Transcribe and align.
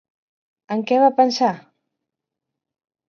En 0.75 0.81
què 0.91 0.97
va 1.03 1.11
pensar? 1.21 1.51